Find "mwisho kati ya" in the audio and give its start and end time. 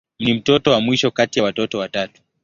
0.81-1.45